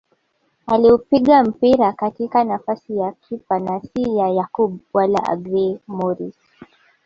Aliupiga 0.65 1.43
mpira 1.43 1.93
katika 1.93 2.43
nafasi 2.43 2.97
ya 2.97 3.11
kipa 3.11 3.59
na 3.59 3.79
si 3.81 4.17
ya 4.17 4.27
Yakub 4.29 4.79
wala 4.93 5.23
Agrey 5.23 5.77
Moris 5.87 6.35